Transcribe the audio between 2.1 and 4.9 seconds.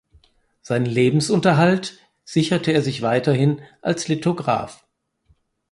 sicherte er sich weiterhin als Lithograf.